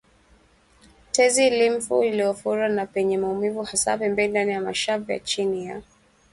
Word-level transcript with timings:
Tezi 1.11 1.49
limfu 1.49 2.03
iliyofura 2.03 2.69
na 2.69 2.87
yenye 2.95 3.17
maumivu 3.17 3.63
hasa 3.63 3.97
pembeni 3.97 4.31
ndani 4.31 4.51
ya 4.51 4.61
mashavu 4.61 5.05
na 5.11 5.19
chini 5.19 5.65
ya 5.65 5.81